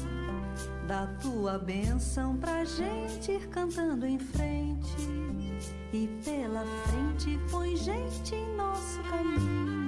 dá 0.87 1.05
tua 1.21 1.59
bênção 1.59 2.37
pra 2.37 2.63
gente 2.63 3.29
ir 3.29 3.45
cantando 3.49 4.05
em 4.05 4.17
frente. 4.17 4.95
E 5.91 6.07
pela 6.23 6.63
frente 6.85 7.37
põe 7.51 7.75
gente 7.75 8.33
em 8.33 8.55
nosso 8.55 9.01
caminho, 9.03 9.80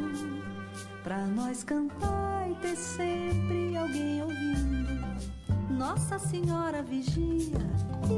pra 1.04 1.28
nós 1.28 1.64
cantar 1.64 2.50
e 2.50 2.56
ter 2.56 2.78
sempre 2.78 3.76
alguém 3.76 4.22
ouvindo. 4.22 5.04
Nossa 5.70 6.18
Senhora 6.18 6.82
vigia, 6.82 7.60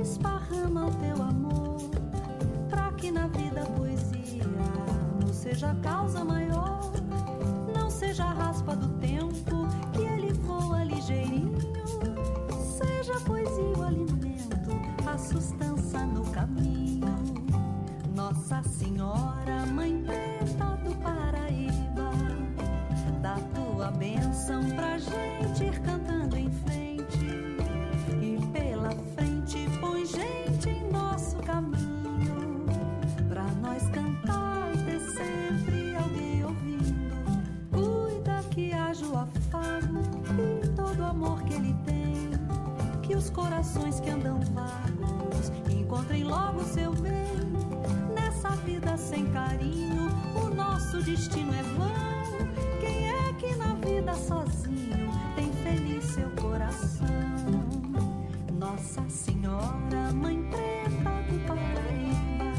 esparrama 0.01 0.87
o 0.87 0.91
teu 0.91 1.23
amor, 1.23 1.89
pra 2.69 2.91
que 2.91 3.09
na 3.11 3.27
vida 3.27 3.63
a 3.63 3.65
poesia 3.65 4.45
não 5.19 5.33
seja 5.33 5.73
causa 5.81 6.23
maior, 6.23 6.91
não 7.75 7.89
seja 7.89 8.25
raspa 8.25 8.75
do 8.75 8.89
tempo 8.99 9.67
que 9.93 10.03
ele 10.03 10.31
voa 10.33 10.83
ligeirinho, 10.83 11.57
seja 12.77 13.19
poesia 13.21 13.77
o 13.77 13.83
alimento, 13.83 14.69
a 15.11 15.17
sustância 15.17 16.05
no 16.05 16.23
caminho. 16.31 17.15
Nossa 18.13 18.61
Senhora, 18.63 19.65
Mãe 19.73 20.03
Preta 20.03 20.77
do 20.83 20.95
Paraíba, 21.01 21.84
tua 23.85 23.91
bênção 23.91 24.63
pra 24.71 24.97
gente 24.97 25.63
ir 25.63 25.79
cantando 25.81 26.35
em 26.35 26.49
frente. 26.49 27.27
E 28.19 28.39
pela 28.51 28.89
frente 29.13 29.69
põe 29.79 30.03
gente 30.07 30.69
em 30.69 30.91
nosso 30.91 31.35
caminho, 31.37 32.65
pra 33.29 33.43
nós 33.61 33.87
cantar 33.89 34.71
ter 34.85 34.99
sempre 34.99 35.95
alguém 35.97 36.43
ouvindo. 36.43 37.15
Cuida 37.71 38.43
que 38.49 38.73
haja 38.73 39.05
o 39.05 39.17
afago 39.17 40.01
e 40.63 40.67
todo 40.69 41.01
o 41.01 41.05
amor 41.05 41.43
que 41.43 41.53
ele 41.53 41.75
tem, 41.85 42.31
que 43.03 43.15
os 43.15 43.29
corações 43.29 43.99
que 43.99 44.09
andam 44.09 44.39
vagos 44.55 45.51
encontrem 45.69 46.23
logo 46.23 46.63
seu 46.63 46.91
bem. 46.93 47.35
Nessa 48.15 48.49
vida 48.65 48.97
sem 48.97 49.27
carinho, 49.27 50.09
o 50.35 50.55
nosso 50.55 51.03
destino 51.03 51.53
é 51.53 51.61
vão. 51.61 52.24
Que 53.45 53.55
na 53.57 53.75
vida 53.75 54.11
sozinho 54.15 55.11
tem 55.35 55.53
feliz 55.53 56.03
seu 56.05 56.27
coração? 56.31 57.07
Nossa 58.57 59.07
Senhora, 59.07 60.11
Mãe 60.15 60.49
Preta 60.49 61.21
do 61.29 61.39
Paraíba, 61.45 62.51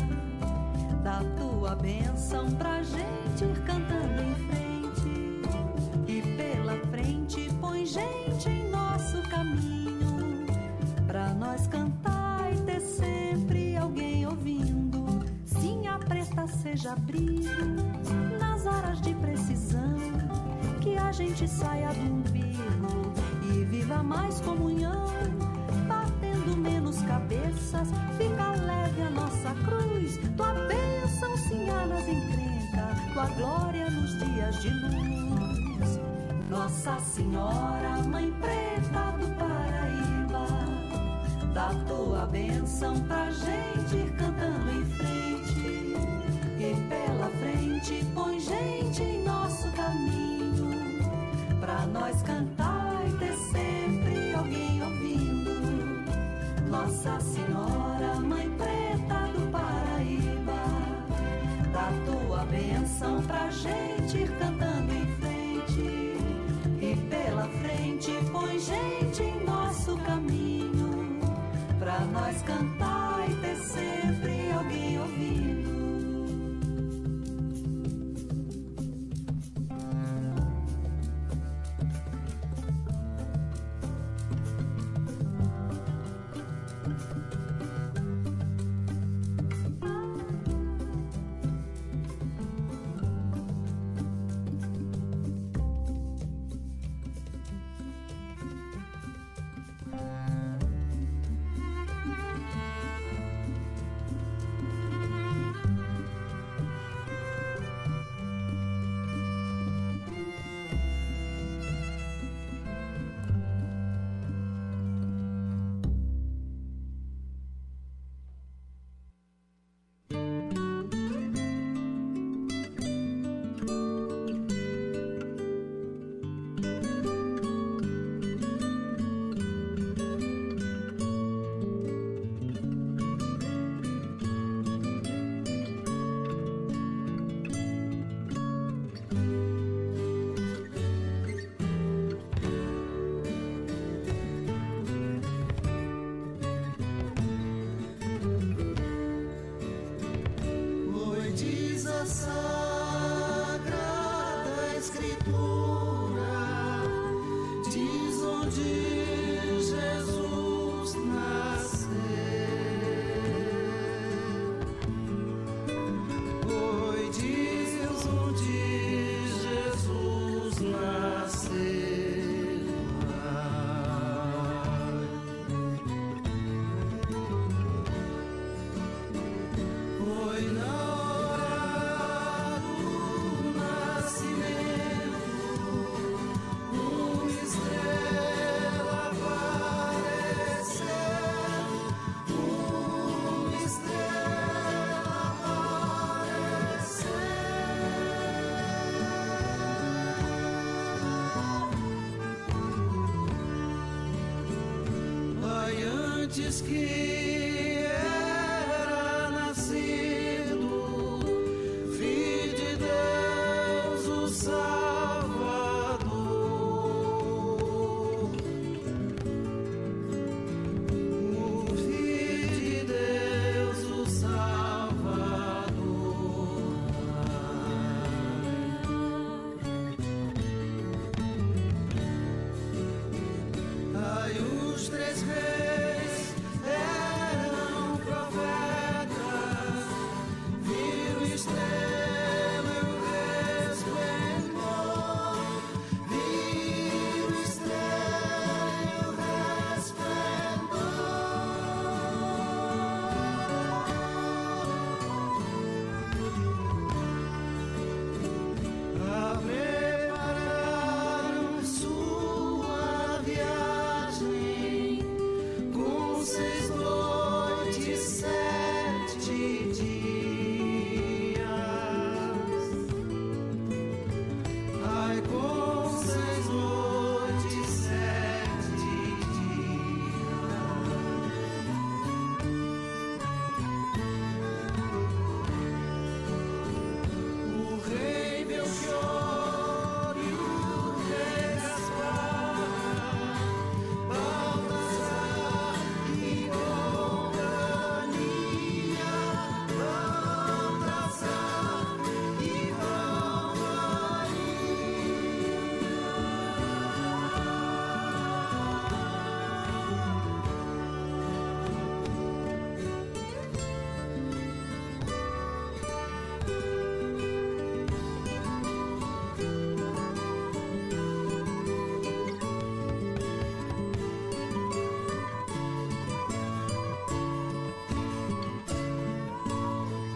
dá 1.03 1.25
tua 1.37 1.75
bênção 1.75 2.49
pra 2.53 2.85
gente 2.85 3.45
ir 3.45 3.65
cantando 3.65 4.23
em 4.23 4.35
frente. 4.47 5.43
E 6.07 6.23
pela 6.37 6.77
frente 6.87 7.51
põe 7.61 7.85
gente 7.85 8.49
em 8.49 8.71
nosso 8.71 9.21
caminho, 9.29 10.47
pra 11.09 11.35
nós 11.35 11.67
cantar 11.67 12.53
e 12.55 12.61
ter 12.61 12.81
sempre 12.81 13.77
alguém 13.77 14.25
ouvindo. 14.25 15.27
Sim, 15.47 15.89
a 15.89 15.99
preta 15.99 16.47
seja 16.47 16.95
brilho 16.95 17.76
gente 21.37 21.51
saia 21.51 21.93
do 21.93 22.15
umbigo 22.15 23.13
e 23.43 23.65
viva 23.67 24.03
mais 24.03 24.41
comunhão, 24.41 25.13
batendo 25.87 26.57
menos 26.57 27.03
cabeças, 27.03 27.89
fica 28.17 28.53
leve 28.53 29.03
a 29.03 29.11
nossa 29.11 29.51
cruz, 29.67 30.19
tua 30.35 30.55
bênção 30.67 31.37
sinhanas 31.37 32.09
encrenca, 32.09 32.89
tua 33.13 33.27
glória 33.27 33.91
nos 33.91 34.19
dias 34.19 34.63
de 34.63 34.71
luz. 34.71 36.01
Nossa 36.49 36.99
Senhora 37.01 37.86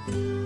you. 0.08 0.39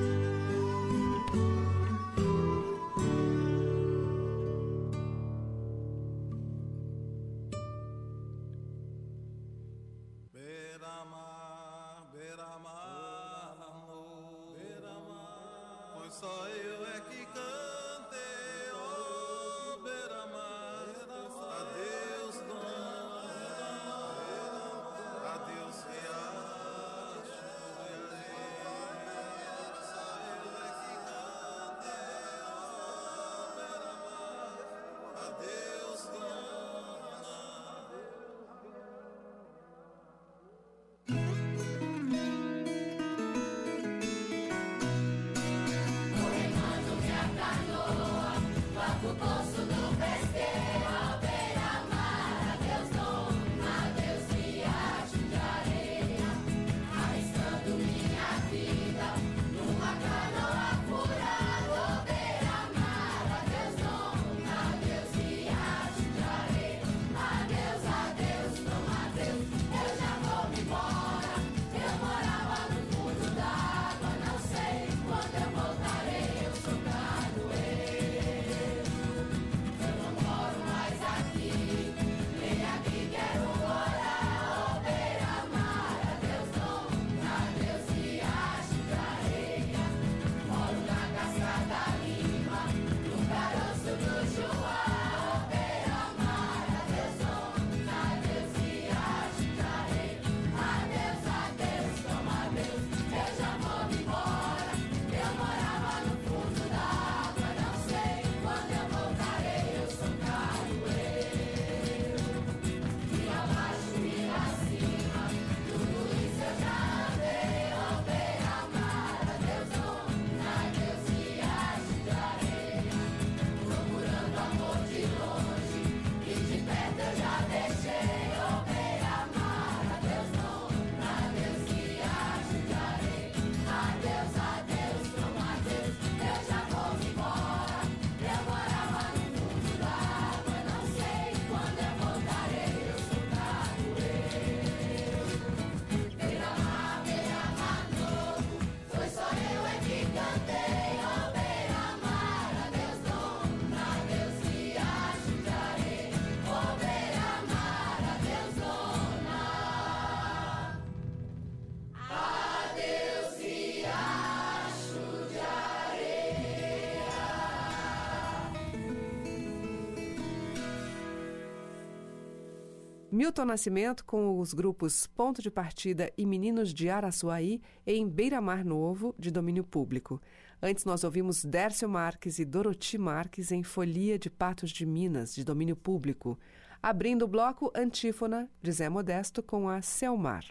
Milton 173.15 173.45
Nascimento 173.45 174.05
com 174.05 174.41
os 174.41 174.53
grupos 174.53 175.07
Ponto 175.07 175.41
de 175.41 175.49
Partida 175.49 176.13
e 176.19 176.27
Meninos 176.27 176.75
de 176.75 176.91
Araçuaí 176.91 177.63
em 177.87 178.09
Beira 178.09 178.41
Mar 178.41 178.65
Novo, 178.65 179.15
de 179.17 179.31
domínio 179.31 179.63
público. 179.63 180.21
Antes 180.61 180.85
nós 180.85 181.05
ouvimos 181.05 181.45
Dércio 181.45 181.89
Marques 181.89 182.41
e 182.41 182.45
Doroti 182.45 182.99
Marques 182.99 183.53
em 183.53 183.63
Folia 183.63 184.19
de 184.19 184.29
Patos 184.29 184.73
de 184.73 184.85
Minas, 184.85 185.33
de 185.33 185.45
domínio 185.45 185.77
público. 185.77 186.37
Abrindo 186.83 187.23
o 187.23 187.29
bloco 187.29 187.71
Antífona, 187.73 188.51
de 188.61 188.73
Zé 188.73 188.89
Modesto 188.89 189.45
com 189.45 189.69
a 189.69 189.81
Selmar. 189.81 190.45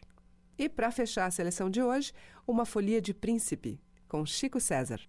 E 0.58 0.70
para 0.70 0.90
fechar 0.90 1.26
a 1.26 1.32
seleção 1.32 1.70
de 1.70 1.84
hoje, 1.84 2.14
uma 2.48 2.66
Folia 2.66 3.02
de 3.02 3.14
Príncipe, 3.14 3.78
com 4.08 4.26
Chico 4.26 4.62
César. 4.62 5.02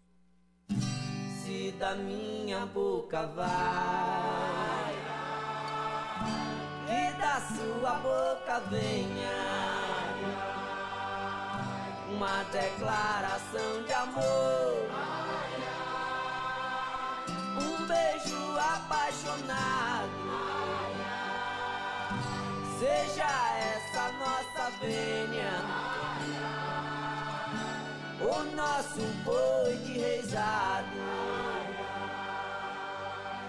Se 1.45 1.71
da 1.79 1.95
minha 1.95 2.67
boca 2.67 3.29
vai 3.29 4.74
da 7.25 7.41
sua 7.41 7.93
boca 8.01 8.61
venha 8.69 9.33
uma 12.11 12.45
declaração 12.53 13.83
de 13.87 13.93
amor, 13.95 14.91
um 17.63 17.87
beijo 17.87 18.59
apaixonado. 18.59 20.11
Seja 22.79 23.27
essa 23.73 24.13
nossa 24.23 24.71
vênia, 24.83 25.55
o 28.21 28.55
nosso 28.55 29.01
boi 29.25 29.77
de 29.79 29.99
reisado. 29.99 31.05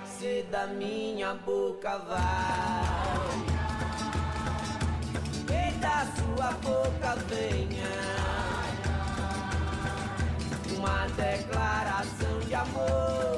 Se 0.06 0.44
da 0.44 0.66
minha 0.66 1.34
boca 1.34 1.98
vai 1.98 3.55
da 5.96 6.06
sua 6.18 6.52
boca 6.62 7.16
venha. 7.30 7.96
Uma 10.76 11.08
declaração 11.16 12.40
de 12.46 12.54
amor, 12.54 13.35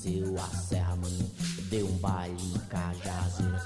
desceu 0.00 0.34
a 0.38 0.48
serra, 0.48 0.96
mano. 0.96 1.30
Deu 1.68 1.86
um 1.86 1.98
baile 1.98 2.42
em 2.42 2.58
Cajazeiras. 2.68 3.62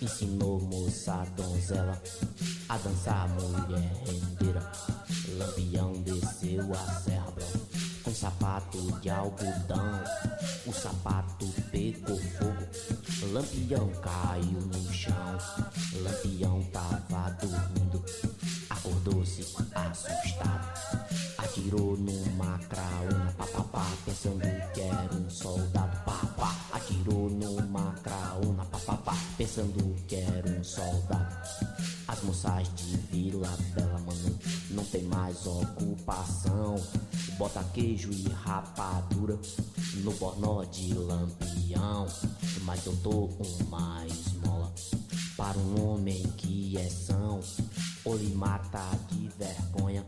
Ensinou 0.00 0.60
moça 0.60 1.26
donzela 1.36 2.00
a 2.68 2.76
dançar 2.78 3.28
mulher 3.28 3.92
rendeira. 4.06 4.72
Lampião 5.36 5.92
desceu 6.02 6.72
a 6.72 7.00
serra, 7.00 7.30
bro. 7.32 7.44
Com 8.02 8.14
sapato 8.14 8.78
de 9.00 9.10
algodão. 9.10 10.04
O 10.66 10.72
sapato 10.72 11.46
pegou 11.70 12.16
fogo. 12.16 13.32
Lampião 13.32 13.88
caiu 14.02 14.60
no 14.60 14.92
chão. 14.92 15.38
Lampião 16.02 16.62
tava 16.72 17.30
dormindo. 17.32 18.04
Acordou-se 18.78 19.42
assustado. 19.74 20.68
Atirou 21.36 21.96
numa 21.96 22.58
craúna, 22.68 23.34
papapá, 23.36 23.84
pensando 24.04 24.40
que 24.72 24.80
era 24.82 25.14
um 25.14 25.28
soldado, 25.28 26.04
papá. 26.04 26.54
Atirou 26.72 27.28
numa 27.28 27.92
craúna, 28.04 28.64
papapá, 28.66 29.16
pensando 29.36 29.96
que 30.06 30.14
era 30.14 30.48
um 30.48 30.62
soldado. 30.62 31.97
As 32.08 32.22
moças 32.22 32.74
de 32.74 32.96
Vila 33.12 33.54
Bela, 33.74 33.98
mano, 33.98 34.38
não 34.70 34.82
tem 34.84 35.02
mais 35.02 35.46
ocupação. 35.46 36.82
Bota 37.36 37.62
queijo 37.74 38.10
e 38.10 38.26
rapadura 38.30 39.38
no 39.96 40.12
bornó 40.12 40.64
de 40.64 40.94
lampião. 40.94 42.06
Mas 42.62 42.86
eu 42.86 42.94
dou 42.96 43.28
uma 43.60 44.06
esmola 44.06 44.72
para 45.36 45.58
um 45.58 45.86
homem 45.86 46.22
que 46.38 46.78
é 46.78 46.88
são. 46.88 47.40
Ou 48.06 48.16
lhe 48.16 48.34
mata 48.34 48.88
de 49.10 49.28
vergonha, 49.38 50.02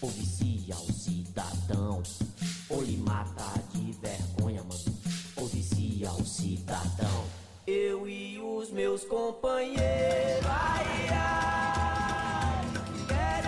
ou 0.00 0.08
vicia 0.08 0.74
o 0.74 0.90
cidadão. 0.90 2.02
Ou 2.70 2.82
lhe 2.82 2.96
mata 2.96 3.62
de 3.74 3.92
vergonha, 3.92 4.64
mano, 4.64 4.98
ou 5.36 5.46
vicia 5.48 6.10
o 6.12 6.24
cidadão. 6.24 7.45
Eu 7.66 8.06
e 8.06 8.38
os 8.38 8.70
meus 8.70 9.02
companheiros, 9.02 10.46
ai, 10.46 11.08
ai, 11.10 12.62
queremos 13.08 13.45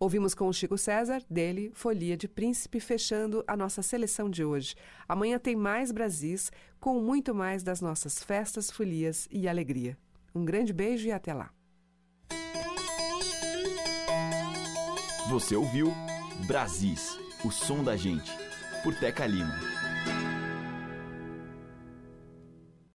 Ouvimos 0.00 0.32
com 0.32 0.46
o 0.46 0.52
Chico 0.52 0.78
César, 0.78 1.24
dele, 1.28 1.72
Folia 1.74 2.16
de 2.16 2.28
Príncipe, 2.28 2.78
fechando 2.78 3.42
a 3.48 3.56
nossa 3.56 3.82
seleção 3.82 4.30
de 4.30 4.44
hoje. 4.44 4.76
Amanhã 5.08 5.40
tem 5.40 5.56
mais 5.56 5.90
Brasis, 5.90 6.52
com 6.78 7.00
muito 7.00 7.34
mais 7.34 7.64
das 7.64 7.80
nossas 7.80 8.22
festas, 8.22 8.70
folias 8.70 9.26
e 9.28 9.48
alegria. 9.48 9.98
Um 10.32 10.44
grande 10.44 10.72
beijo 10.72 11.08
e 11.08 11.10
até 11.10 11.34
lá. 11.34 11.50
Você 15.28 15.56
ouviu 15.56 15.92
Brasis, 16.46 17.18
o 17.44 17.50
som 17.50 17.82
da 17.82 17.96
gente, 17.96 18.30
por 18.84 18.94
Teca 18.94 19.26
Lima. 19.26 19.77